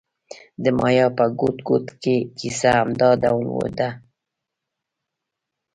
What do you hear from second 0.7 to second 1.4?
مایا په